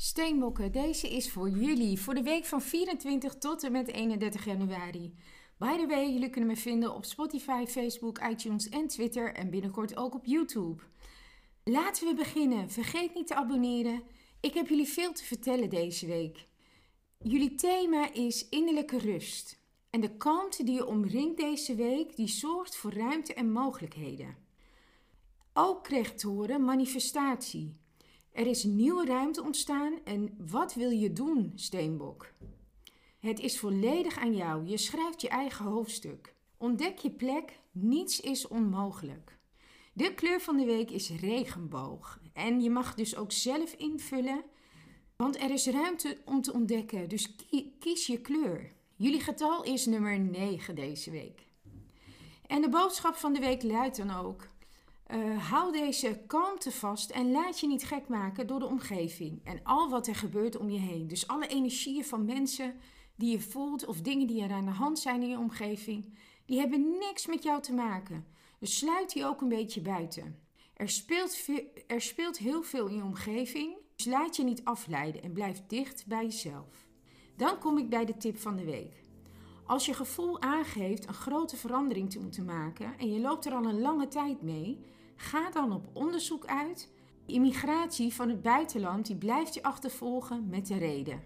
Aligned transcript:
Steenbokken, 0.00 0.72
deze 0.72 1.08
is 1.08 1.30
voor 1.30 1.50
jullie 1.50 2.00
voor 2.00 2.14
de 2.14 2.22
week 2.22 2.44
van 2.44 2.62
24 2.62 3.34
tot 3.34 3.62
en 3.62 3.72
met 3.72 3.88
31 3.88 4.44
januari. 4.44 5.14
By 5.56 5.76
the 5.76 5.86
way, 5.86 6.12
jullie 6.12 6.30
kunnen 6.30 6.50
me 6.50 6.56
vinden 6.56 6.94
op 6.94 7.04
Spotify, 7.04 7.64
Facebook, 7.66 8.18
iTunes 8.18 8.68
en 8.68 8.86
Twitter 8.86 9.34
en 9.34 9.50
binnenkort 9.50 9.96
ook 9.96 10.14
op 10.14 10.24
YouTube. 10.24 10.82
Laten 11.64 12.06
we 12.06 12.14
beginnen. 12.14 12.70
Vergeet 12.70 13.14
niet 13.14 13.26
te 13.26 13.34
abonneren. 13.34 14.02
Ik 14.40 14.54
heb 14.54 14.68
jullie 14.68 14.88
veel 14.88 15.12
te 15.12 15.24
vertellen 15.24 15.70
deze 15.70 16.06
week. 16.06 16.46
Jullie 17.18 17.54
thema 17.54 18.12
is 18.12 18.48
innerlijke 18.48 18.98
rust. 18.98 19.62
En 19.90 20.00
de 20.00 20.16
kalmte 20.16 20.64
die 20.64 20.74
je 20.74 20.86
omringt 20.86 21.36
deze 21.36 21.74
week, 21.74 22.16
die 22.16 22.28
zorgt 22.28 22.76
voor 22.76 22.92
ruimte 22.92 23.34
en 23.34 23.52
mogelijkheden. 23.52 24.36
Ook 25.52 25.84
kreeg 25.84 26.14
te 26.14 26.28
horen 26.28 26.64
manifestatie. 26.64 27.76
Er 28.32 28.46
is 28.46 28.64
nieuwe 28.64 29.04
ruimte 29.04 29.42
ontstaan 29.42 29.92
en 30.04 30.34
wat 30.50 30.74
wil 30.74 30.90
je 30.90 31.12
doen, 31.12 31.52
Steenbok? 31.54 32.32
Het 33.18 33.40
is 33.40 33.58
volledig 33.58 34.18
aan 34.18 34.34
jou. 34.34 34.66
Je 34.66 34.76
schrijft 34.76 35.20
je 35.20 35.28
eigen 35.28 35.64
hoofdstuk. 35.64 36.34
Ontdek 36.56 36.98
je 36.98 37.10
plek. 37.10 37.60
Niets 37.70 38.20
is 38.20 38.48
onmogelijk. 38.48 39.38
De 39.92 40.14
kleur 40.14 40.40
van 40.40 40.56
de 40.56 40.64
week 40.64 40.90
is 40.90 41.10
regenboog. 41.10 42.20
En 42.32 42.60
je 42.60 42.70
mag 42.70 42.94
dus 42.94 43.16
ook 43.16 43.32
zelf 43.32 43.72
invullen, 43.72 44.44
want 45.16 45.40
er 45.40 45.50
is 45.50 45.66
ruimte 45.66 46.18
om 46.24 46.42
te 46.42 46.52
ontdekken. 46.52 47.08
Dus 47.08 47.36
kies 47.78 48.06
je 48.06 48.20
kleur. 48.20 48.72
Jullie 48.96 49.20
getal 49.20 49.64
is 49.64 49.86
nummer 49.86 50.18
9 50.18 50.74
deze 50.74 51.10
week. 51.10 51.46
En 52.46 52.60
de 52.60 52.68
boodschap 52.68 53.14
van 53.14 53.32
de 53.32 53.40
week 53.40 53.62
luidt 53.62 53.96
dan 53.96 54.10
ook: 54.10 54.48
uh, 55.14 55.50
hou 55.50 55.72
deze 55.72 56.20
kalmte 56.26 56.70
vast 56.70 57.10
en 57.10 57.30
laat 57.30 57.60
je 57.60 57.66
niet 57.66 57.84
gek 57.84 58.08
maken 58.08 58.46
door 58.46 58.58
de 58.58 58.66
omgeving 58.66 59.40
en 59.44 59.60
al 59.62 59.88
wat 59.88 60.06
er 60.06 60.14
gebeurt 60.14 60.56
om 60.56 60.70
je 60.70 60.78
heen. 60.78 61.08
Dus 61.08 61.28
alle 61.28 61.46
energieën 61.46 62.04
van 62.04 62.24
mensen 62.24 62.74
die 63.16 63.30
je 63.30 63.40
voelt 63.40 63.86
of 63.86 64.00
dingen 64.00 64.26
die 64.26 64.42
er 64.42 64.52
aan 64.52 64.64
de 64.64 64.70
hand 64.70 64.98
zijn 64.98 65.22
in 65.22 65.28
je 65.28 65.38
omgeving, 65.38 66.14
die 66.44 66.58
hebben 66.58 66.90
niks 66.98 67.26
met 67.26 67.42
jou 67.42 67.62
te 67.62 67.72
maken. 67.72 68.26
Dus 68.58 68.78
sluit 68.78 69.12
die 69.12 69.26
ook 69.26 69.40
een 69.40 69.48
beetje 69.48 69.80
buiten. 69.80 70.38
Er 70.74 70.88
speelt, 70.88 71.46
er 71.86 72.00
speelt 72.00 72.38
heel 72.38 72.62
veel 72.62 72.86
in 72.86 72.96
je 72.96 73.02
omgeving, 73.02 73.76
dus 73.96 74.06
laat 74.06 74.36
je 74.36 74.44
niet 74.44 74.64
afleiden 74.64 75.22
en 75.22 75.32
blijf 75.32 75.62
dicht 75.66 76.06
bij 76.06 76.24
jezelf. 76.24 76.86
Dan 77.36 77.58
kom 77.58 77.78
ik 77.78 77.88
bij 77.88 78.04
de 78.04 78.16
tip 78.16 78.38
van 78.38 78.56
de 78.56 78.64
week. 78.64 79.02
Als 79.66 79.86
je 79.86 79.94
gevoel 79.94 80.40
aangeeft 80.40 81.08
een 81.08 81.14
grote 81.14 81.56
verandering 81.56 82.10
te 82.10 82.20
moeten 82.20 82.44
maken 82.44 82.98
en 82.98 83.12
je 83.12 83.20
loopt 83.20 83.46
er 83.46 83.52
al 83.52 83.64
een 83.64 83.80
lange 83.80 84.08
tijd 84.08 84.42
mee, 84.42 84.84
ga 85.20 85.50
dan 85.50 85.72
op 85.72 85.88
onderzoek 85.92 86.46
uit. 86.46 86.88
Immigratie 87.26 88.14
van 88.14 88.28
het 88.28 88.42
buitenland 88.42 89.06
die 89.06 89.16
blijft 89.16 89.54
je 89.54 89.62
achtervolgen 89.62 90.48
met 90.48 90.66
de 90.66 90.78
reden. 90.78 91.22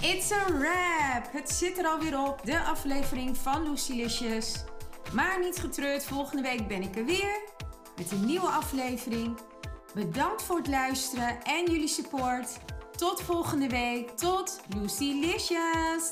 It's 0.00 0.32
a 0.32 0.44
wrap! 0.58 1.32
Het 1.32 1.50
zit 1.50 1.78
er 1.78 1.86
alweer 1.86 2.18
op, 2.18 2.44
de 2.44 2.60
aflevering 2.60 3.36
van 3.36 3.70
Lucilicious. 3.70 4.64
Maar 5.14 5.40
niet 5.40 5.56
getreurd, 5.56 6.04
volgende 6.04 6.42
week 6.42 6.68
ben 6.68 6.82
ik 6.82 6.96
er 6.96 7.04
weer 7.04 7.40
met 7.96 8.12
een 8.12 8.24
nieuwe 8.24 8.48
aflevering. 8.48 9.38
Bedankt 9.94 10.42
voor 10.42 10.56
het 10.56 10.68
luisteren 10.68 11.42
en 11.42 11.64
jullie 11.70 11.88
support. 11.88 12.58
Tot 12.96 13.22
volgende 13.22 13.68
week. 13.68 14.10
Tot 14.10 14.60
Lucilicious! 14.76 16.10